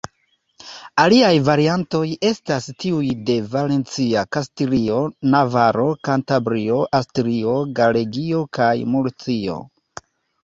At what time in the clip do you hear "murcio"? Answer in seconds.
8.95-9.59